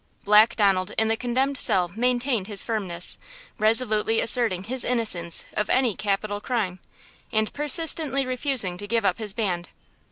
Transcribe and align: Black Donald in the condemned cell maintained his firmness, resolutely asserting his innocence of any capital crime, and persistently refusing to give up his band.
Black 0.23 0.55
Donald 0.55 0.93
in 0.97 1.09
the 1.09 1.15
condemned 1.15 1.59
cell 1.59 1.91
maintained 1.95 2.47
his 2.47 2.63
firmness, 2.63 3.19
resolutely 3.59 4.19
asserting 4.19 4.63
his 4.63 4.83
innocence 4.83 5.45
of 5.53 5.69
any 5.69 5.95
capital 5.95 6.41
crime, 6.41 6.79
and 7.31 7.53
persistently 7.53 8.25
refusing 8.25 8.79
to 8.79 8.87
give 8.87 9.05
up 9.05 9.19
his 9.19 9.35
band. 9.35 9.69